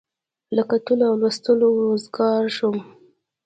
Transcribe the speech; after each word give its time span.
له 0.55 0.63
کتلو 0.69 1.03
او 1.09 1.15
لوستلو 1.21 1.67
وزګار 1.91 2.43
شوم. 2.57 2.77